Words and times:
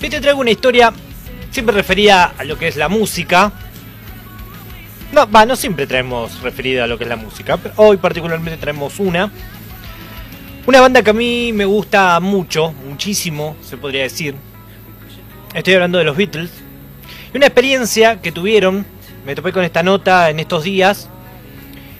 Hoy 0.00 0.10
te 0.10 0.20
traigo 0.20 0.40
una 0.40 0.52
historia 0.52 0.92
siempre 1.50 1.74
referida 1.74 2.32
a 2.38 2.44
lo 2.44 2.56
que 2.56 2.68
es 2.68 2.76
la 2.76 2.88
música. 2.88 3.50
No, 5.12 5.28
va, 5.28 5.44
no 5.44 5.56
siempre 5.56 5.88
traemos 5.88 6.40
referida 6.40 6.84
a 6.84 6.86
lo 6.86 6.96
que 6.96 7.04
es 7.04 7.10
la 7.10 7.16
música, 7.16 7.56
pero 7.56 7.74
hoy 7.78 7.96
particularmente 7.96 8.58
traemos 8.58 9.00
una. 9.00 9.28
Una 10.66 10.80
banda 10.80 11.02
que 11.02 11.10
a 11.10 11.14
mí 11.14 11.52
me 11.52 11.64
gusta 11.64 12.20
mucho, 12.20 12.72
muchísimo, 12.88 13.56
se 13.60 13.76
podría 13.76 14.02
decir. 14.02 14.36
Estoy 15.52 15.74
hablando 15.74 15.98
de 15.98 16.04
los 16.04 16.16
Beatles. 16.16 16.52
Y 17.34 17.36
una 17.36 17.46
experiencia 17.46 18.20
que 18.20 18.30
tuvieron, 18.30 18.86
me 19.26 19.34
topé 19.34 19.52
con 19.52 19.64
esta 19.64 19.82
nota 19.82 20.30
en 20.30 20.38
estos 20.38 20.62
días, 20.62 21.08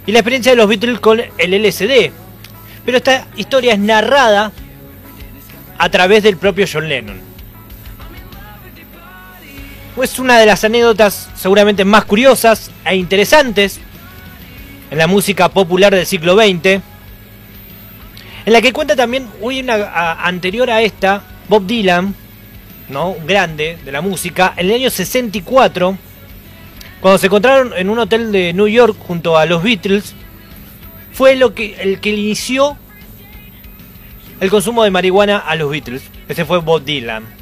y 0.07 0.13
la 0.13 0.21
experiencia 0.21 0.53
de 0.53 0.57
los 0.57 0.69
Beatles 0.69 1.01
con 1.01 1.21
el 1.21 1.63
LSD. 1.67 2.13
Pero 2.85 2.97
esta 2.97 3.27
historia 3.37 3.73
es 3.73 3.81
narrada 3.81 4.53
a 5.77 5.89
través 5.89 6.23
del 6.23 6.37
propio 6.37 6.65
John 6.73 6.89
Lennon. 6.89 7.28
Es 10.03 10.19
una 10.21 10.39
de 10.39 10.47
las 10.47 10.63
anécdotas 10.63 11.29
seguramente 11.35 11.85
más 11.85 12.05
curiosas 12.05 12.71
e 12.85 12.95
interesantes 12.95 13.81
en 14.91 14.99
la 14.99 15.09
música 15.09 15.49
popular 15.49 15.93
del 15.93 16.07
siglo 16.07 16.37
XX. 16.37 16.81
En 18.47 18.53
la 18.53 18.63
que 18.63 18.73
cuenta 18.73 18.95
también, 18.95 19.29
hoy 19.43 19.67
anterior 19.69 20.71
a 20.71 20.83
esta, 20.83 21.23
Bob 21.49 21.67
Dylan, 21.67 22.15
¿no? 22.89 23.17
grande 23.27 23.77
de 23.85 23.93
la 23.93 24.01
música, 24.01 24.55
en 24.57 24.67
el 24.67 24.77
año 24.77 24.91
64, 24.91 25.99
cuando 27.01 27.19
se 27.19 27.27
encontraron 27.27 27.73
en 27.77 27.91
un 27.91 27.99
hotel 27.99 28.31
de 28.31 28.53
New 28.53 28.69
York 28.69 28.97
junto 29.01 29.37
a 29.37 29.47
los 29.47 29.63
Beatles, 29.65 30.15
fue 31.13 31.35
lo 31.35 31.55
que, 31.55 31.75
el 31.81 32.01
que 32.01 32.11
inició 32.11 32.77
el 34.39 34.49
consumo 34.49 34.85
de 34.85 34.91
marihuana 34.91 35.39
a 35.39 35.57
los 35.57 35.71
Beatles. 35.71 36.03
Ese 36.29 36.45
fue 36.45 36.59
Bob 36.59 36.85
Dylan. 36.85 37.38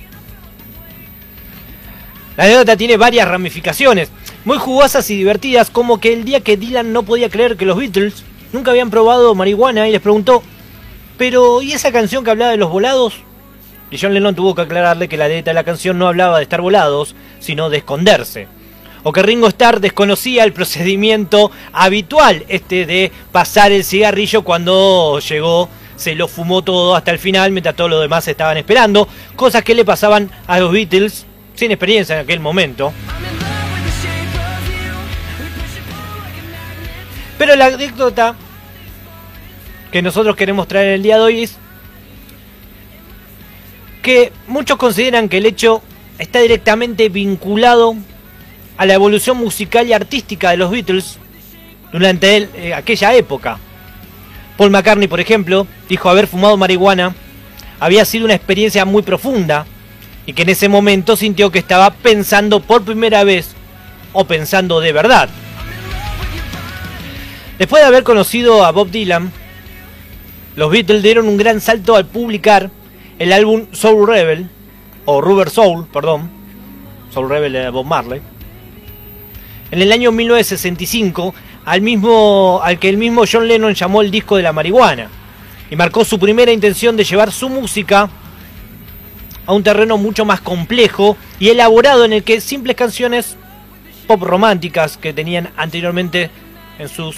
La 2.36 2.44
anécdota 2.44 2.76
tiene 2.76 2.98
varias 2.98 3.26
ramificaciones, 3.26 4.10
muy 4.44 4.58
jugosas 4.58 5.08
y 5.10 5.16
divertidas, 5.16 5.70
como 5.70 6.00
que 6.00 6.12
el 6.12 6.24
día 6.24 6.40
que 6.40 6.58
Dylan 6.58 6.92
no 6.92 7.02
podía 7.02 7.30
creer 7.30 7.56
que 7.56 7.64
los 7.64 7.78
Beatles 7.78 8.24
nunca 8.52 8.72
habían 8.72 8.90
probado 8.90 9.34
marihuana 9.34 9.88
y 9.88 9.92
les 9.92 10.02
preguntó, 10.02 10.42
pero 11.16 11.62
¿y 11.62 11.72
esa 11.72 11.92
canción 11.92 12.24
que 12.24 12.30
hablaba 12.30 12.50
de 12.50 12.58
los 12.58 12.70
volados? 12.70 13.14
Y 13.90 13.96
John 13.98 14.12
Lennon 14.12 14.34
tuvo 14.34 14.54
que 14.54 14.62
aclararle 14.62 15.08
que 15.08 15.16
la 15.16 15.28
letra 15.28 15.52
de 15.52 15.54
la 15.54 15.64
canción 15.64 15.98
no 15.98 16.08
hablaba 16.08 16.36
de 16.36 16.42
estar 16.42 16.60
volados, 16.60 17.14
sino 17.40 17.70
de 17.70 17.78
esconderse. 17.78 18.48
O 19.02 19.12
que 19.12 19.22
Ringo 19.22 19.46
Starr 19.48 19.80
desconocía 19.80 20.44
el 20.44 20.52
procedimiento 20.52 21.50
habitual, 21.72 22.44
este 22.48 22.84
de 22.84 23.12
pasar 23.32 23.72
el 23.72 23.84
cigarrillo 23.84 24.42
cuando 24.42 25.20
llegó, 25.20 25.70
se 25.94 26.14
lo 26.14 26.28
fumó 26.28 26.62
todo 26.62 26.96
hasta 26.96 27.12
el 27.12 27.18
final, 27.18 27.52
mientras 27.52 27.76
todos 27.76 27.88
los 27.88 28.02
demás 28.02 28.28
estaban 28.28 28.58
esperando. 28.58 29.08
Cosas 29.36 29.62
que 29.62 29.74
le 29.74 29.84
pasaban 29.86 30.30
a 30.46 30.58
los 30.58 30.72
Beatles 30.72 31.24
sin 31.56 31.70
experiencia 31.72 32.14
en 32.14 32.20
aquel 32.22 32.40
momento. 32.40 32.92
Pero 37.38 37.56
la 37.56 37.66
anécdota 37.66 38.34
que 39.90 40.02
nosotros 40.02 40.36
queremos 40.36 40.68
traer 40.68 40.88
el 40.88 41.02
día 41.02 41.16
de 41.16 41.22
hoy 41.22 41.42
es 41.42 41.56
que 44.02 44.32
muchos 44.46 44.76
consideran 44.76 45.28
que 45.28 45.38
el 45.38 45.46
hecho 45.46 45.82
está 46.18 46.40
directamente 46.40 47.08
vinculado 47.08 47.96
a 48.76 48.86
la 48.86 48.94
evolución 48.94 49.36
musical 49.36 49.86
y 49.86 49.92
artística 49.92 50.50
de 50.50 50.56
los 50.56 50.70
Beatles 50.70 51.18
durante 51.92 52.48
eh, 52.54 52.74
aquella 52.74 53.14
época. 53.14 53.58
Paul 54.56 54.70
McCartney, 54.70 55.08
por 55.08 55.20
ejemplo, 55.20 55.66
dijo 55.88 56.08
haber 56.08 56.26
fumado 56.26 56.56
marihuana 56.56 57.14
había 57.78 58.04
sido 58.04 58.24
una 58.24 58.34
experiencia 58.34 58.84
muy 58.84 59.02
profunda 59.02 59.66
y 60.26 60.32
que 60.32 60.42
en 60.42 60.48
ese 60.50 60.68
momento 60.68 61.16
sintió 61.16 61.50
que 61.50 61.60
estaba 61.60 61.90
pensando 61.90 62.60
por 62.60 62.84
primera 62.84 63.24
vez 63.24 63.54
o 64.12 64.24
pensando 64.26 64.80
de 64.80 64.92
verdad. 64.92 65.28
Después 67.58 67.82
de 67.82 67.86
haber 67.86 68.02
conocido 68.02 68.64
a 68.64 68.72
Bob 68.72 68.90
Dylan, 68.90 69.32
los 70.56 70.70
Beatles 70.70 71.02
dieron 71.02 71.28
un 71.28 71.36
gran 71.36 71.60
salto 71.60 71.96
al 71.96 72.06
publicar 72.06 72.70
el 73.18 73.32
álbum 73.32 73.66
Soul 73.72 74.06
Rebel, 74.06 74.50
o 75.04 75.20
Rubber 75.20 75.48
Soul, 75.48 75.86
perdón, 75.92 76.28
Soul 77.12 77.30
Rebel 77.30 77.52
de 77.52 77.70
Bob 77.70 77.86
Marley, 77.86 78.20
en 79.70 79.82
el 79.82 79.92
año 79.92 80.12
1965, 80.12 81.34
al, 81.64 81.80
mismo, 81.80 82.60
al 82.62 82.78
que 82.78 82.88
el 82.88 82.96
mismo 82.96 83.24
John 83.30 83.48
Lennon 83.48 83.74
llamó 83.74 84.02
el 84.02 84.10
disco 84.10 84.36
de 84.36 84.42
la 84.42 84.52
marihuana, 84.52 85.08
y 85.70 85.76
marcó 85.76 86.04
su 86.04 86.18
primera 86.18 86.52
intención 86.52 86.96
de 86.96 87.04
llevar 87.04 87.32
su 87.32 87.48
música 87.48 88.08
a 89.46 89.52
un 89.52 89.62
terreno 89.62 89.96
mucho 89.96 90.24
más 90.24 90.40
complejo 90.40 91.16
y 91.38 91.48
elaborado 91.48 92.04
en 92.04 92.12
el 92.12 92.22
que 92.24 92.40
simples 92.40 92.76
canciones 92.76 93.36
pop 94.06 94.22
románticas 94.22 94.96
que 94.96 95.12
tenían 95.12 95.50
anteriormente 95.56 96.30
en 96.78 96.88
sus 96.88 97.16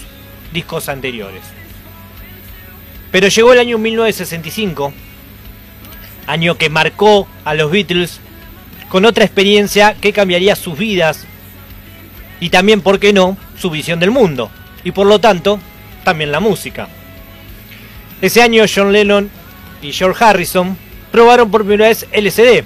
discos 0.52 0.88
anteriores. 0.88 1.42
Pero 3.10 3.28
llegó 3.28 3.52
el 3.52 3.58
año 3.58 3.78
1965 3.78 4.92
año 6.28 6.56
que 6.56 6.68
marcó 6.68 7.26
a 7.44 7.54
los 7.54 7.70
Beatles 7.70 8.20
con 8.90 9.04
otra 9.06 9.24
experiencia 9.24 9.96
que 10.00 10.12
cambiaría 10.12 10.54
sus 10.54 10.78
vidas 10.78 11.26
y 12.38 12.50
también, 12.50 12.82
¿por 12.82 13.00
qué 13.00 13.12
no?, 13.12 13.36
su 13.58 13.70
visión 13.70 13.98
del 13.98 14.10
mundo 14.10 14.50
y 14.84 14.92
por 14.92 15.06
lo 15.06 15.18
tanto 15.18 15.58
también 16.04 16.30
la 16.30 16.40
música. 16.40 16.88
Ese 18.20 18.42
año 18.42 18.64
John 18.72 18.92
Lennon 18.92 19.30
y 19.82 19.92
George 19.92 20.24
Harrison 20.24 20.76
probaron 21.10 21.50
por 21.50 21.62
primera 21.62 21.88
vez 21.88 22.06
LSD, 22.12 22.64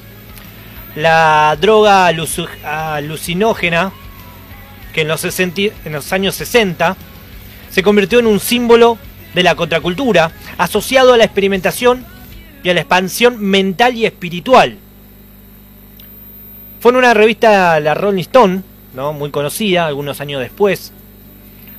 la 0.97 1.57
droga 1.61 2.07
alucinógena 2.07 3.93
que 4.93 5.03
en 5.03 5.09
los, 5.09 5.25
en 5.25 5.93
los 5.93 6.13
años 6.13 6.35
60 6.35 6.97
se 7.71 7.83
convirtió 7.83 8.19
en 8.19 8.27
un 8.27 8.41
símbolo 8.41 8.99
de 9.35 9.43
la 9.43 9.55
contracultura 9.55 10.33
asociado 10.59 11.15
a 11.15 11.17
la 11.17 11.25
experimentación 11.25 12.05
y 12.63 12.69
a 12.69 12.75
la 12.75 12.81
expansión 12.81 13.41
mental 13.41 13.97
y 13.97 14.07
espiritual. 14.07 14.77
Fue 16.81 16.91
en 16.93 16.97
una 16.97 17.15
revista, 17.15 17.81
la 17.81 17.95
Rolling 17.95 18.23
Stone, 18.23 18.63
¿no? 18.95 19.13
muy 19.13 19.31
conocida, 19.31 19.87
algunos 19.87 20.21
años 20.21 20.41
después, 20.41 20.93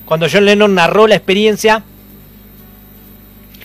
cuando 0.06 0.28
John 0.32 0.46
Lennon 0.46 0.76
narró 0.76 1.08
la 1.08 1.16
experiencia. 1.16 1.84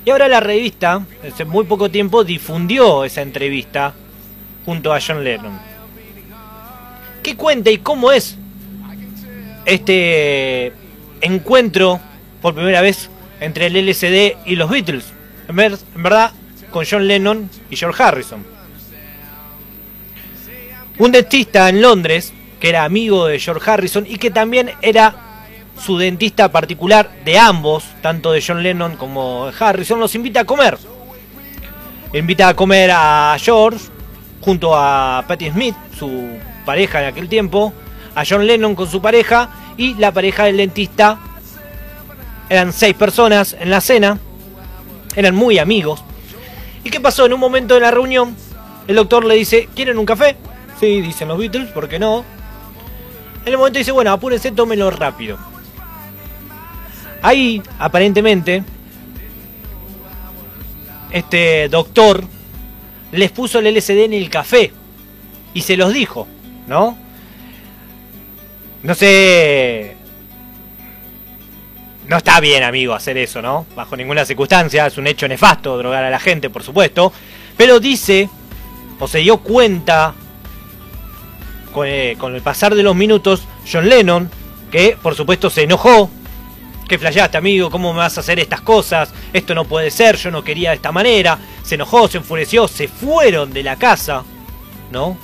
Y 0.05 0.11
ahora 0.11 0.29
la 0.29 0.41
revista, 0.41 1.05
hace 1.27 1.45
muy 1.45 1.65
poco 1.65 1.91
tiempo, 1.91 2.25
difundió 2.25 3.05
esa 3.05 3.23
entrevista 3.23 3.95
junto 4.65 4.93
a 4.93 5.01
John 5.01 5.25
Lennon. 5.25 5.59
¿Qué 7.23 7.37
cuenta 7.37 7.71
y 7.71 7.79
cómo 7.79 8.13
es 8.13 8.37
este 9.65 10.73
encuentro 11.21 12.01
por 12.41 12.55
primera 12.55 12.81
vez 12.81 13.11
entre 13.41 13.67
el 13.67 13.77
LCD 13.77 14.37
y 14.47 14.57
los 14.57 14.71
Beatles? 14.71 15.13
En 15.49 15.57
verdad, 16.03 16.33
con 16.71 16.85
John 16.89 17.07
Lennon 17.07 17.51
y 17.71 17.77
George 17.77 18.03
Harrison. 18.03 18.45
Un 20.99 21.13
dentista 21.13 21.69
en 21.69 21.81
Londres, 21.81 22.33
que 22.61 22.71
era 22.71 22.85
amigo 22.85 23.27
de 23.27 23.39
George 23.39 23.71
Harrison 23.71 24.05
y 24.07 24.17
que 24.17 24.31
también 24.31 24.73
era 24.83 25.28
su 25.79 25.99
dentista 25.99 26.51
particular 26.51 27.11
de 27.25 27.39
ambos, 27.39 27.85
tanto 28.03 28.33
de 28.33 28.43
John 28.47 28.63
Lennon 28.63 28.97
como 28.97 29.47
de 29.47 29.53
Harrison, 29.59 30.01
los 30.01 30.15
invita 30.15 30.41
a 30.41 30.45
comer. 30.45 30.79
Invita 32.13 32.49
a 32.49 32.55
comer 32.55 32.91
a 32.93 33.37
George 33.39 33.87
junto 34.41 34.75
a 34.75 35.25
Patti 35.27 35.51
Smith, 35.51 35.77
su 35.99 36.39
pareja 36.65 37.01
en 37.03 37.09
aquel 37.09 37.29
tiempo, 37.29 37.73
a 38.15 38.25
John 38.29 38.47
Lennon 38.47 38.75
con 38.75 38.89
su 38.89 39.01
pareja 39.01 39.51
y 39.77 39.95
la 39.95 40.13
pareja 40.13 40.45
del 40.45 40.57
dentista. 40.57 41.19
Eran 42.49 42.73
seis 42.73 42.95
personas 42.95 43.57
en 43.59 43.71
la 43.71 43.81
cena, 43.81 44.19
eran 45.15 45.35
muy 45.35 45.59
amigos. 45.59 46.03
¿Y 46.83 46.91
qué 46.91 47.01
pasó? 47.01 47.27
En 47.27 47.35
un 47.35 47.41
momento 47.41 47.75
de 47.75 47.81
la 47.81 47.91
reunión, 47.91 48.35
el 48.87 48.97
doctor 48.97 49.25
le 49.25 49.35
dice, 49.35 49.69
¿quieren 49.75 49.99
un 49.99 50.07
café? 50.07 50.37
Sí, 50.81 51.01
dicen 51.01 51.29
los 51.29 51.39
Beatles, 51.39 51.71
¿por 51.73 51.89
qué 51.89 51.99
no? 51.99 52.25
En 53.45 53.53
el 53.53 53.59
momento 53.59 53.79
dice, 53.79 53.93
bueno, 53.93 54.13
apúrense, 54.13 54.53
tómenlo 54.53 54.91
rápido. 54.91 55.39
Ahí, 57.23 57.63
aparentemente, 57.79 58.63
este 61.11 61.69
doctor 61.69 62.25
les 63.13 63.31
puso 63.31 63.59
el 63.59 63.67
LCD 63.67 64.05
en 64.05 64.13
el 64.13 64.31
café 64.31 64.73
y 65.55 65.63
se 65.63 65.77
los 65.77 65.93
dijo, 65.93 66.27
¿no? 66.67 66.97
No 68.83 68.95
sé 68.95 69.99
no 72.09 72.17
está 72.17 72.41
bien, 72.41 72.63
amigo, 72.63 72.95
hacer 72.95 73.19
eso, 73.19 73.43
¿no? 73.43 73.67
Bajo 73.77 73.95
ninguna 73.95 74.25
circunstancia, 74.25 74.87
es 74.87 74.97
un 74.97 75.07
hecho 75.07 75.29
nefasto 75.29 75.77
drogar 75.77 76.05
a 76.05 76.11
la 76.11 76.19
gente, 76.19 76.49
por 76.49 76.63
supuesto. 76.63 77.13
Pero 77.55 77.81
dice, 77.81 78.31
o 78.99 79.07
se 79.07 79.19
dio 79.19 79.37
cuenta 79.39 80.15
con, 81.73 81.87
eh, 81.87 82.17
el 82.19 82.41
pasar 82.41 82.75
de 82.75 82.83
los 82.83 82.97
minutos, 82.97 83.43
John 83.71 83.91
Lennon, 83.91 84.31
que 84.73 84.97
por 85.03 85.15
supuesto 85.15 85.51
se 85.51 85.65
enojó. 85.65 86.11
Que 86.89 86.99
flayaste, 86.99 87.37
amigo, 87.37 87.71
¿cómo 87.71 87.93
me 87.93 87.99
vas 87.99 88.17
a 88.17 88.21
hacer 88.21 88.41
estas 88.41 88.63
cosas? 88.63 89.13
Esto 89.33 89.55
no 89.55 89.67
puede 89.67 89.91
ser, 89.91 90.17
yo 90.17 90.31
no 90.31 90.43
quería 90.43 90.71
de 90.71 90.77
esta 90.77 90.91
manera. 90.91 91.39
Se 91.63 91.75
enojó, 91.75 92.09
se 92.09 92.19
enfureció, 92.19 92.67
se 92.67 92.89
fueron 92.89 93.53
de 93.53 93.63
la 93.63 93.77
casa. 93.77 94.25
¿no? 94.91 95.17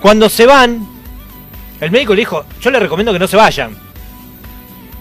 Cuando 0.00 0.28
se 0.28 0.46
van, 0.46 0.86
el 1.80 1.90
médico 1.90 2.14
le 2.14 2.20
dijo, 2.20 2.44
yo 2.60 2.70
le 2.70 2.78
recomiendo 2.78 3.12
que 3.12 3.18
no 3.18 3.26
se 3.26 3.36
vayan. 3.36 3.76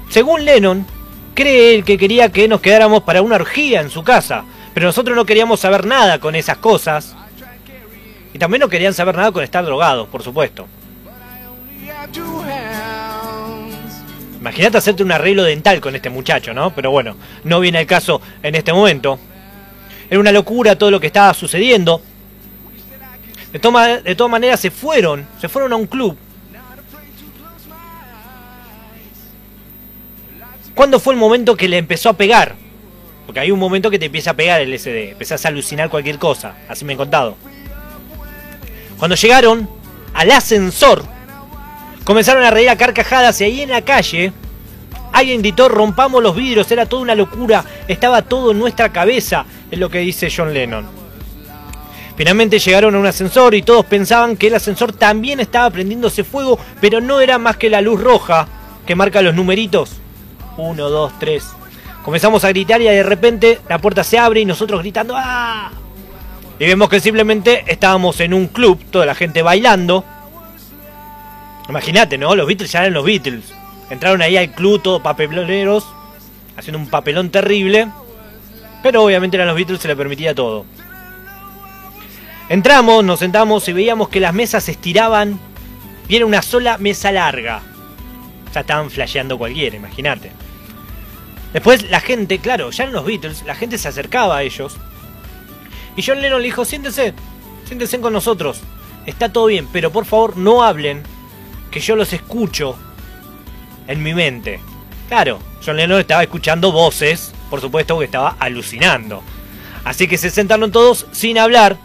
Según 0.10 0.44
Lennon, 0.44 0.86
cree 1.34 1.76
él 1.76 1.84
que 1.84 1.98
quería 1.98 2.32
que 2.32 2.48
nos 2.48 2.62
quedáramos 2.62 3.04
para 3.04 3.22
una 3.22 3.36
orgía 3.36 3.82
en 3.82 3.90
su 3.90 4.04
casa, 4.04 4.44
pero 4.74 4.88
nosotros 4.88 5.16
no 5.16 5.26
queríamos 5.26 5.60
saber 5.60 5.86
nada 5.86 6.20
con 6.20 6.36
esas 6.36 6.58
cosas. 6.58 7.16
Y 8.34 8.40
también 8.40 8.62
no 8.62 8.70
querían 8.70 8.94
saber 8.94 9.16
nada 9.16 9.32
con 9.32 9.44
estar 9.44 9.64
drogados, 9.64 10.08
por 10.08 10.24
supuesto. 10.24 10.68
Imagínate 14.48 14.78
hacerte 14.78 15.04
un 15.04 15.12
arreglo 15.12 15.44
dental 15.44 15.82
con 15.82 15.94
este 15.94 16.10
muchacho, 16.10 16.54
¿no? 16.54 16.74
Pero 16.74 16.90
bueno, 16.90 17.18
no 17.44 17.60
viene 17.60 17.82
el 17.82 17.86
caso 17.86 18.22
en 18.42 18.56
este 18.56 18.72
momento. 18.72 19.20
Era 20.10 20.22
una 20.22 20.32
locura 20.32 20.78
todo 20.78 20.90
lo 20.90 21.02
que 21.02 21.08
estaba 21.08 21.34
sucediendo. 21.34 22.02
De, 23.52 23.60
toma, 23.60 23.98
de 23.98 24.16
todas 24.16 24.32
maneras 24.32 24.62
se 24.62 24.72
fueron, 24.72 25.28
se 25.42 25.50
fueron 25.50 25.74
a 25.74 25.76
un 25.76 25.86
club. 25.86 26.18
¿Cuándo 30.74 30.98
fue 30.98 31.14
el 31.14 31.20
momento 31.20 31.58
que 31.58 31.68
le 31.68 31.78
empezó 31.78 32.08
a 32.08 32.14
pegar? 32.14 32.56
Porque 33.26 33.42
hay 33.42 33.52
un 33.52 33.60
momento 33.60 33.92
que 33.92 34.00
te 34.00 34.06
empieza 34.06 34.32
a 34.32 34.36
pegar 34.36 34.62
el 34.62 34.80
SD, 34.80 35.12
empezás 35.12 35.44
a 35.44 35.50
alucinar 35.50 35.90
cualquier 35.90 36.20
cosa, 36.20 36.56
así 36.70 36.86
me 36.86 36.94
han 36.94 36.98
contado. 36.98 37.36
Cuando 38.98 39.18
llegaron 39.18 39.70
al 40.14 40.32
ascensor, 40.32 41.04
comenzaron 42.08 42.42
a 42.46 42.52
reír 42.52 42.70
a 42.70 42.78
carcajadas 42.78 43.42
y 43.42 43.44
ahí 43.44 43.62
en 43.64 43.70
la 43.70 43.82
calle 43.82 44.32
alguien 45.12 45.42
gritó 45.42 45.68
rompamos 45.68 46.24
los 46.24 46.34
vidrios, 46.34 46.72
era 46.72 46.86
toda 46.86 47.02
una 47.02 47.16
locura, 47.16 47.66
estaba 47.86 48.22
todo 48.22 48.52
en 48.52 48.60
nuestra 48.60 48.94
cabeza, 48.94 49.46
es 49.70 49.78
lo 49.78 49.90
que 49.90 49.98
dice 50.00 50.32
John 50.34 50.54
Lennon. 50.54 50.88
Finalmente 52.16 52.60
llegaron 52.60 52.96
a 52.96 53.00
un 53.00 53.06
ascensor 53.06 53.56
y 53.56 53.62
todos 53.62 53.86
pensaban 53.88 54.38
que 54.38 54.48
el 54.48 54.56
ascensor 54.56 54.94
también 54.94 55.42
estaba 55.42 55.70
prendiéndose 55.70 56.24
fuego, 56.24 56.58
pero 56.80 57.02
no 57.02 57.20
era 57.20 57.38
más 57.40 57.58
que 57.58 57.70
la 57.70 57.82
luz 57.82 58.00
roja 58.00 58.48
que 58.86 58.96
marca 58.96 59.22
los 59.22 59.36
numeritos. 59.36 59.98
1, 60.56 60.90
2, 60.90 61.12
3. 61.20 61.44
Comenzamos 62.06 62.46
a 62.46 62.50
gritar 62.50 62.82
y 62.82 62.86
de 62.86 63.04
repente 63.04 63.60
la 63.68 63.80
puerta 63.80 64.06
se 64.06 64.18
abre 64.18 64.40
y 64.40 64.46
nosotros 64.46 64.80
gritando 64.80 65.14
¡Ah! 65.18 65.72
Y 66.58 66.66
vemos 66.68 66.88
que 66.88 67.02
simplemente 67.02 67.66
estábamos 67.68 68.22
en 68.22 68.34
un 68.34 68.48
club, 68.48 68.80
toda 68.92 69.06
la 69.06 69.14
gente 69.14 69.42
bailando. 69.42 70.06
Imagínate, 71.70 72.18
¿no? 72.18 72.36
Los 72.36 72.48
Beatles 72.48 72.72
ya 72.72 72.82
eran 72.82 72.94
los 72.94 73.06
Beatles. 73.06 73.54
Entraron 73.90 74.22
ahí 74.22 74.38
al 74.38 74.52
club 74.52 74.82
todos 74.82 75.02
papeloneros, 75.02 75.86
haciendo 76.56 76.80
un 76.80 76.90
papelón 76.90 77.30
terrible. 77.30 77.88
Pero 78.84 79.04
obviamente 79.04 79.38
eran 79.38 79.48
los 79.48 79.56
Beatles, 79.56 79.82
se 79.82 79.88
le 79.88 79.96
permitía 79.96 80.34
todo. 80.34 80.66
Entramos, 82.50 83.04
nos 83.04 83.20
sentamos 83.20 83.68
y 83.68 83.74
veíamos 83.74 84.08
que 84.08 84.22
las 84.22 84.34
mesas 84.34 84.64
se 84.64 84.72
estiraban 84.72 85.40
y 86.08 86.16
era 86.16 86.26
una 86.26 86.42
sola 86.42 86.78
mesa 86.78 87.12
larga. 87.12 87.62
Ya 88.54 88.62
estaban 88.62 88.90
flasheando 88.90 89.38
cualquiera, 89.38 89.76
imagínate. 89.76 90.32
Después 91.52 91.90
la 91.90 92.00
gente, 92.00 92.40
claro, 92.40 92.72
ya 92.72 92.84
eran 92.84 92.96
los 92.96 93.06
Beatles, 93.06 93.44
la 93.46 93.56
gente 93.56 93.78
se 93.78 93.90
acercaba 93.90 94.38
a 94.38 94.44
ellos. 94.44 94.78
Y 95.98 96.04
John 96.04 96.22
Lennon 96.22 96.42
le 96.42 96.46
dijo, 96.46 96.64
siéntense, 96.64 97.14
siéntense 97.66 98.00
con 98.00 98.14
nosotros. 98.14 98.62
Está 99.06 99.34
todo 99.34 99.48
bien, 99.48 99.68
pero 99.74 99.92
por 99.92 100.06
favor 100.06 100.38
no 100.38 100.64
hablen, 100.64 101.04
que 101.72 101.80
yo 101.80 101.96
los 101.96 102.14
escucho 102.14 102.76
en 103.88 104.04
mi 104.04 104.14
mente. 104.14 104.60
Claro, 105.08 105.40
John 105.66 105.78
Lennon 105.78 106.00
estaba 106.00 106.24
escuchando 106.24 106.72
voces, 106.72 107.34
por 107.50 107.62
supuesto 107.62 107.98
que 108.00 108.06
estaba 108.06 108.36
alucinando. 108.40 109.24
Así 109.84 110.08
que 110.08 110.18
se 110.18 110.30
sentaron 110.30 110.72
todos 110.72 111.08
sin 111.12 111.38
hablar 111.38 111.78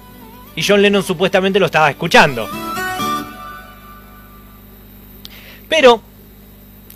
y 0.56 0.62
John 0.62 0.82
Lennon 0.82 1.02
supuestamente 1.02 1.60
lo 1.60 1.66
estaba 1.66 1.90
escuchando. 1.90 2.48
Pero 5.68 6.02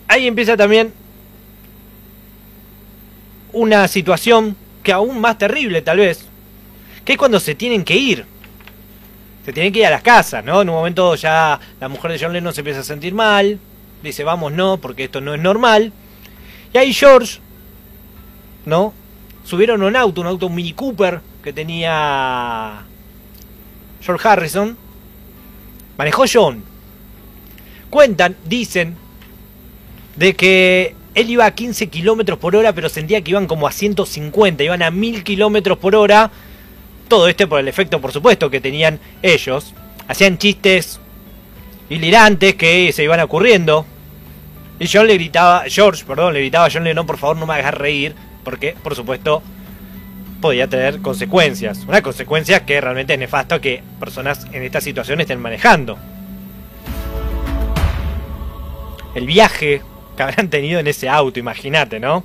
ahí 0.08 0.26
empieza 0.26 0.56
también 0.56 0.92
una 3.52 3.88
situación 3.88 4.56
que 4.82 4.92
aún 4.92 5.20
más 5.20 5.38
terrible 5.38 5.80
tal 5.82 5.98
vez, 5.98 6.26
que 7.04 7.12
es 7.12 7.18
cuando 7.18 7.40
se 7.40 7.54
tienen 7.54 7.84
que 7.84 7.96
ir. 7.96 8.26
Se 9.46 9.52
tienen 9.52 9.72
que 9.72 9.78
ir 9.78 9.86
a 9.86 9.90
las 9.90 10.02
casas, 10.02 10.44
¿no? 10.44 10.60
En 10.60 10.68
un 10.68 10.74
momento 10.74 11.14
ya 11.14 11.60
la 11.78 11.86
mujer 11.86 12.10
de 12.10 12.18
John 12.18 12.32
Lennon 12.32 12.52
se 12.52 12.62
empieza 12.62 12.80
a 12.80 12.82
sentir 12.82 13.14
mal, 13.14 13.60
dice 14.02 14.24
vamos 14.24 14.52
no, 14.52 14.78
porque 14.78 15.04
esto 15.04 15.20
no 15.20 15.34
es 15.34 15.40
normal. 15.40 15.92
Y 16.74 16.78
ahí 16.78 16.92
George, 16.92 17.38
¿no? 18.64 18.92
Subieron 19.44 19.84
un 19.84 19.94
auto, 19.94 20.20
un 20.20 20.26
auto 20.26 20.48
Mini 20.48 20.72
Cooper 20.72 21.20
que 21.44 21.52
tenía 21.52 22.82
George 24.02 24.28
Harrison. 24.28 24.76
Manejó 25.96 26.24
John. 26.30 26.64
Cuentan, 27.88 28.34
dicen, 28.46 28.96
de 30.16 30.34
que 30.34 30.96
él 31.14 31.30
iba 31.30 31.46
a 31.46 31.54
15 31.54 31.86
kilómetros 31.86 32.40
por 32.40 32.56
hora, 32.56 32.72
pero 32.72 32.88
sentía 32.88 33.22
que 33.22 33.30
iban 33.30 33.46
como 33.46 33.68
a 33.68 33.70
150, 33.70 34.64
iban 34.64 34.82
a 34.82 34.90
1000 34.90 35.22
kilómetros 35.22 35.78
por 35.78 35.94
hora. 35.94 36.32
Todo 37.08 37.28
esto 37.28 37.48
por 37.48 37.60
el 37.60 37.68
efecto, 37.68 38.00
por 38.00 38.12
supuesto, 38.12 38.50
que 38.50 38.60
tenían 38.60 38.98
ellos. 39.22 39.74
Hacían 40.08 40.38
chistes 40.38 41.00
hilirantes 41.88 42.54
que 42.54 42.92
se 42.92 43.04
iban 43.04 43.20
ocurriendo. 43.20 43.86
Y 44.78 44.88
John 44.88 45.06
le 45.06 45.14
gritaba, 45.14 45.64
George, 45.68 46.04
perdón, 46.04 46.34
le 46.34 46.40
gritaba 46.40 46.66
a 46.66 46.70
John 46.70 46.84
Lennon, 46.84 47.06
por 47.06 47.16
favor 47.16 47.36
no 47.36 47.46
me 47.46 47.54
hagas 47.54 47.74
reír, 47.74 48.14
porque, 48.44 48.74
por 48.82 48.94
supuesto, 48.94 49.42
podía 50.40 50.68
tener 50.68 51.00
consecuencias. 51.00 51.78
Una 51.88 52.02
consecuencia 52.02 52.66
que 52.66 52.80
realmente 52.80 53.14
es 53.14 53.18
nefasto 53.18 53.60
que 53.60 53.82
personas 53.98 54.46
en 54.52 54.62
esta 54.62 54.80
situación 54.80 55.20
estén 55.20 55.40
manejando. 55.40 55.98
El 59.14 59.26
viaje 59.26 59.80
que 60.14 60.22
habrán 60.22 60.50
tenido 60.50 60.78
en 60.78 60.88
ese 60.88 61.08
auto, 61.08 61.38
imagínate, 61.38 61.98
¿no? 61.98 62.22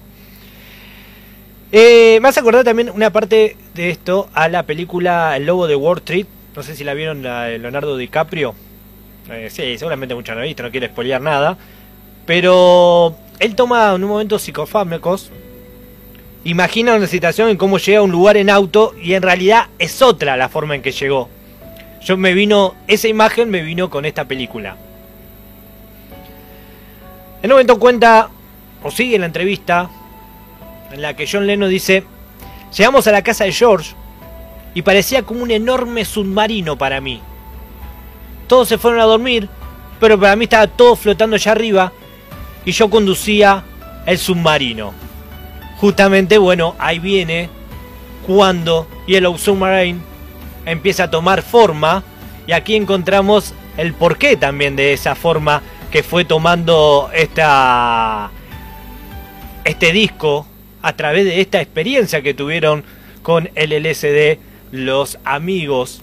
Eh, 1.73 2.19
me 2.21 2.27
hace 2.27 2.41
acordar 2.41 2.65
también 2.65 2.89
una 2.89 3.11
parte 3.11 3.55
de 3.73 3.89
esto 3.89 4.27
a 4.33 4.49
la 4.49 4.63
película 4.63 5.37
El 5.37 5.45
Lobo 5.45 5.67
de 5.67 5.75
Wall 5.75 5.99
Street. 5.99 6.25
No 6.53 6.63
sé 6.63 6.75
si 6.75 6.83
la 6.83 6.93
vieron 6.93 7.23
Leonardo 7.23 7.95
DiCaprio. 7.95 8.53
Eh, 9.29 9.49
sí, 9.49 9.77
seguramente 9.77 10.13
muchos 10.13 10.35
no 10.35 10.41
visto, 10.41 10.63
no 10.63 10.71
quiere 10.71 10.87
spoilear 10.87 11.21
nada. 11.21 11.57
Pero 12.25 13.15
él 13.39 13.55
toma 13.55 13.95
en 13.95 14.03
un 14.03 14.09
momento 14.09 14.37
psicofármacos. 14.37 15.31
Imagina 16.43 16.95
una 16.95 17.07
situación 17.07 17.47
en 17.49 17.57
cómo 17.57 17.77
llega 17.77 17.99
a 17.99 18.03
un 18.03 18.11
lugar 18.11 18.35
en 18.35 18.49
auto 18.49 18.93
y 19.01 19.13
en 19.13 19.21
realidad 19.21 19.67
es 19.79 20.01
otra 20.01 20.35
la 20.35 20.49
forma 20.49 20.75
en 20.75 20.81
que 20.81 20.91
llegó. 20.91 21.29
Yo 22.03 22.17
me 22.17 22.33
vino, 22.33 22.75
esa 22.87 23.07
imagen 23.07 23.49
me 23.49 23.61
vino 23.61 23.89
con 23.89 24.05
esta 24.05 24.25
película. 24.25 24.75
En 27.43 27.49
un 27.49 27.55
momento 27.55 27.79
cuenta, 27.79 28.29
o 28.83 28.91
sigue 28.91 29.17
la 29.19 29.27
entrevista, 29.27 29.89
en 30.91 31.01
la 31.01 31.15
que 31.15 31.27
John 31.29 31.47
Lennon 31.47 31.69
dice, 31.69 32.03
llegamos 32.75 33.07
a 33.07 33.11
la 33.11 33.23
casa 33.23 33.45
de 33.45 33.51
George 33.51 33.93
y 34.73 34.81
parecía 34.81 35.23
como 35.23 35.43
un 35.43 35.51
enorme 35.51 36.05
submarino 36.05 36.77
para 36.77 37.01
mí. 37.01 37.21
Todos 38.47 38.67
se 38.67 38.77
fueron 38.77 38.99
a 38.99 39.05
dormir, 39.05 39.49
pero 39.99 40.19
para 40.19 40.35
mí 40.35 40.45
estaba 40.45 40.67
todo 40.67 40.95
flotando 40.95 41.35
allá 41.35 41.51
arriba 41.51 41.91
y 42.65 42.71
yo 42.71 42.89
conducía 42.89 43.63
el 44.05 44.17
submarino. 44.17 44.93
Justamente, 45.77 46.37
bueno, 46.37 46.75
ahí 46.77 46.99
viene 46.99 47.49
cuando 48.27 48.87
Yellow 49.07 49.37
Submarine 49.37 49.99
empieza 50.65 51.05
a 51.05 51.11
tomar 51.11 51.41
forma 51.41 52.03
y 52.45 52.51
aquí 52.51 52.75
encontramos 52.75 53.53
el 53.77 53.93
porqué 53.93 54.35
también 54.37 54.75
de 54.75 54.93
esa 54.93 55.15
forma 55.15 55.61
que 55.89 56.03
fue 56.03 56.23
tomando 56.23 57.09
esta, 57.13 58.29
este 59.63 59.91
disco 59.91 60.45
a 60.81 60.93
través 60.93 61.25
de 61.25 61.41
esta 61.41 61.61
experiencia 61.61 62.21
que 62.21 62.33
tuvieron 62.33 62.83
con 63.21 63.49
el 63.55 63.71
LSD 63.71 64.39
los 64.71 65.19
amigos 65.23 66.01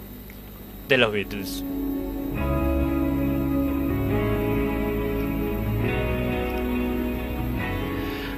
de 0.88 0.98
los 0.98 1.12
Beatles. 1.12 1.64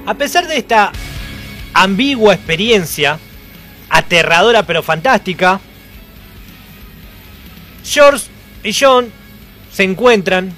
A 0.05 0.13
pesar 0.15 0.47
de 0.47 0.57
esta 0.57 0.91
ambigua 1.73 2.33
experiencia, 2.33 3.19
aterradora 3.89 4.63
pero 4.63 4.81
fantástica, 4.81 5.59
George 7.83 8.25
y 8.63 8.73
John 8.73 9.11
se 9.71 9.83
encuentran 9.83 10.53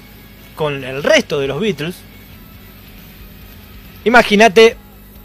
con 0.56 0.82
el 0.82 1.02
resto 1.02 1.40
de 1.40 1.48
los 1.48 1.60
Beatles, 1.60 1.96
imagínate, 4.04 4.76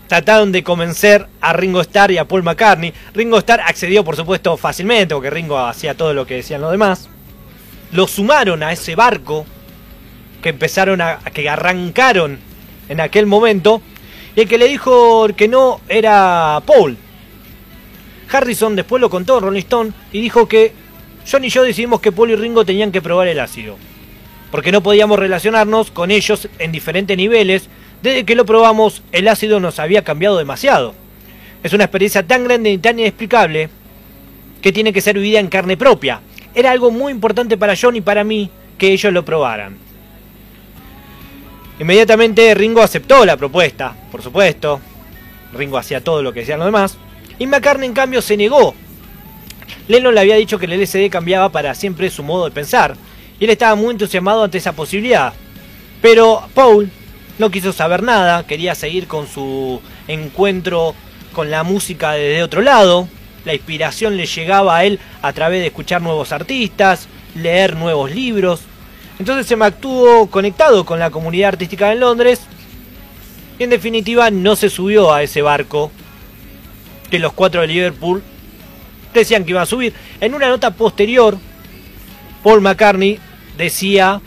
trataron 0.09 0.51
de 0.51 0.63
convencer 0.63 1.27
a 1.39 1.53
Ringo 1.53 1.81
Starr 1.81 2.11
y 2.11 2.17
a 2.17 2.25
Paul 2.25 2.41
McCartney. 2.41 2.91
Ringo 3.13 3.37
Starr 3.37 3.61
accedió, 3.61 4.03
por 4.03 4.15
supuesto, 4.15 4.57
fácilmente, 4.57 5.13
porque 5.13 5.29
Ringo 5.29 5.57
hacía 5.59 5.95
todo 5.95 6.15
lo 6.15 6.25
que 6.25 6.33
decían 6.33 6.61
los 6.61 6.71
demás. 6.71 7.07
Lo 7.91 8.07
sumaron 8.07 8.63
a 8.63 8.73
ese 8.73 8.95
barco 8.95 9.45
que 10.41 10.49
empezaron 10.49 10.99
a, 10.99 11.19
que 11.31 11.47
arrancaron 11.47 12.39
en 12.89 13.01
aquel 13.01 13.27
momento. 13.27 13.83
Y 14.35 14.41
el 14.41 14.47
que 14.47 14.57
le 14.57 14.67
dijo 14.67 15.27
que 15.37 15.47
no 15.47 15.79
era 15.87 16.59
Paul. 16.65 16.97
Harrison 18.31 18.75
después 18.75 18.99
lo 18.99 19.11
contó 19.11 19.39
Rolling 19.39 19.59
Stone 19.59 19.91
y 20.11 20.21
dijo 20.21 20.47
que 20.47 20.73
John 21.29 21.45
y 21.45 21.49
yo 21.49 21.61
decidimos 21.61 22.01
que 22.01 22.11
Paul 22.11 22.31
y 22.31 22.35
Ringo 22.35 22.65
tenían 22.65 22.91
que 22.91 23.01
probar 23.01 23.27
el 23.27 23.39
ácido, 23.39 23.77
porque 24.49 24.71
no 24.71 24.81
podíamos 24.81 25.19
relacionarnos 25.19 25.91
con 25.91 26.09
ellos 26.09 26.49
en 26.57 26.71
diferentes 26.71 27.15
niveles. 27.15 27.69
Desde 28.01 28.23
que 28.23 28.35
lo 28.35 28.45
probamos, 28.45 29.03
el 29.11 29.27
ácido 29.27 29.59
nos 29.59 29.79
había 29.79 30.03
cambiado 30.03 30.37
demasiado. 30.37 30.93
Es 31.63 31.73
una 31.73 31.83
experiencia 31.85 32.25
tan 32.25 32.45
grande 32.45 32.71
y 32.71 32.77
tan 32.77 32.99
inexplicable 32.99 33.69
que 34.61 34.71
tiene 34.71 34.93
que 34.93 35.01
ser 35.01 35.15
vivida 35.15 35.39
en 35.39 35.47
carne 35.47 35.75
propia. 35.75 36.21
Era 36.55 36.71
algo 36.71 36.91
muy 36.91 37.11
importante 37.11 37.57
para 37.57 37.75
John 37.79 37.95
y 37.95 38.01
para 38.01 38.23
mí 38.23 38.49
que 38.77 38.91
ellos 38.91 39.11
lo 39.11 39.25
probaran. 39.25 39.77
Inmediatamente 41.79 42.53
Ringo 42.55 42.81
aceptó 42.81 43.25
la 43.25 43.37
propuesta, 43.37 43.95
por 44.11 44.21
supuesto. 44.21 44.79
Ringo 45.53 45.77
hacía 45.77 46.03
todo 46.03 46.21
lo 46.21 46.31
que 46.31 46.41
decían 46.41 46.59
los 46.59 46.67
demás. 46.67 46.97
Y 47.37 47.47
McCartney 47.47 47.87
en 47.87 47.93
cambio 47.93 48.21
se 48.21 48.37
negó. 48.37 48.73
Lennon 49.87 50.13
le 50.13 50.21
había 50.21 50.35
dicho 50.35 50.59
que 50.59 50.65
el 50.65 50.81
LSD 50.81 51.09
cambiaba 51.09 51.49
para 51.49 51.73
siempre 51.73 52.09
su 52.09 52.23
modo 52.23 52.45
de 52.45 52.51
pensar. 52.51 52.95
Y 53.39 53.45
él 53.45 53.49
estaba 53.49 53.75
muy 53.75 53.91
entusiasmado 53.91 54.43
ante 54.43 54.57
esa 54.57 54.73
posibilidad. 54.73 55.33
Pero 56.01 56.43
Paul 56.53 56.89
no 57.39 57.50
quiso 57.50 57.72
saber 57.72 58.03
nada, 58.03 58.46
quería 58.46 58.75
seguir 58.75 59.08
con 59.08 59.25
su 59.25 59.81
encuentro 60.08 60.93
con 61.31 61.50
la 61.50 61.63
música 61.63 62.12
desde 62.12 62.43
otro 62.43 62.62
lado. 62.62 63.08
La 63.46 63.53
inspiración 63.53 64.17
le 64.17 64.25
llegaba 64.25 64.77
a 64.77 64.84
él 64.84 65.00
a 65.22 65.31
través 65.31 65.62
de 65.62 65.67
escuchar 65.67 66.01
nuevos 66.01 66.34
artistas, 66.34 67.08
leer 67.36 67.77
nuevos 67.77 68.12
libros. 68.12 68.62
Entonces 69.19 69.48
se 69.48 69.55
mantuvo 69.55 70.27
conectado 70.29 70.86
con 70.86 71.00
la 71.00 71.10
comunidad 71.10 71.50
artística 71.50 71.91
en 71.93 72.01
Londres 72.01 72.41
y 73.58 73.63
en 73.63 73.69
definitiva 73.69 74.29
no 74.29 74.58
se 74.58 74.69
subió 74.69 75.13
a 75.13 75.24
ese 75.24 75.41
barco 75.41 75.91
que 77.10 77.19
los 77.19 77.31
cuatro 77.31 77.62
de 77.62 77.67
Liverpool 77.67 78.22
decían 79.13 79.46
que 79.46 79.51
iba 79.51 79.62
a 79.62 79.65
subir. 79.65 79.93
En 80.19 80.34
una 80.34 80.50
nota 80.50 80.72
posterior, 80.72 81.38
Paul 82.43 82.60
McCartney 82.62 83.17
decía 83.58 84.22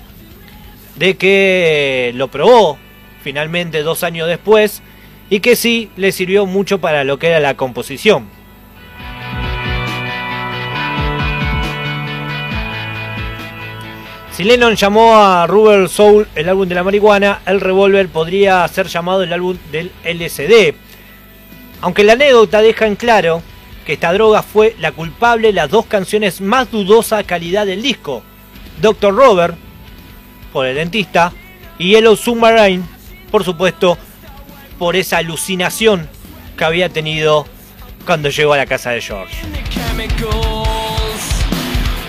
de 0.97 1.17
que 1.17 2.13
lo 2.15 2.29
probó 2.29 2.79
finalmente 3.23 3.83
dos 3.83 4.03
años 4.03 4.29
después 4.29 4.83
y 5.31 5.41
que 5.41 5.57
sí 5.57 5.91
le 5.97 6.13
sirvió 6.13 6.45
mucho 6.47 6.79
para 6.79 7.05
lo 7.05 7.19
que 7.19 7.29
era 7.29 7.41
la 7.41 7.57
composición. 7.57 8.27
Si 14.33 14.45
Lennon 14.45 14.77
llamó 14.77 15.17
a 15.17 15.47
Rubber 15.47 15.91
Soul 15.91 16.27
el 16.35 16.49
álbum 16.49 16.67
de 16.67 16.75
la 16.75 16.83
marihuana, 16.83 17.43
el 17.45 17.61
Revolver 17.61 18.09
podría 18.09 18.67
ser 18.67 18.87
llamado 18.87 19.23
el 19.23 19.33
álbum 19.33 19.59
del 19.71 19.93
LSD. 20.05 20.75
Aunque 21.83 22.03
la 22.03 22.15
anécdota 22.15 22.63
deja 22.63 22.87
en 22.87 22.97
claro 22.97 23.43
que 23.85 23.93
esta 23.93 24.13
droga 24.13 24.43
fue 24.43 24.75
la 24.79 24.93
culpable 24.93 25.49
de 25.49 25.53
las 25.53 25.71
dos 25.71 25.85
canciones 25.85 26.41
más 26.41 26.71
dudosa 26.71 27.25
calidad 27.25 27.67
del 27.67 27.83
disco, 27.83 28.23
Dr. 28.81 29.15
Robert, 29.15 29.57
por 30.53 30.67
el 30.67 30.77
dentista, 30.77 31.33
y 31.79 31.91
Yellow 31.91 32.17
Submarine, 32.17 32.85
por 33.33 33.43
supuesto, 33.43 33.99
por 34.79 34.95
esa 34.95 35.17
alucinación 35.17 36.09
que 36.57 36.65
había 36.65 36.91
tenido 36.91 37.47
cuando 38.07 38.29
llegó 38.29 38.53
a 38.53 38.59
la 38.59 38.67
casa 38.67 38.91
de 38.91 39.01
George. 39.01 39.35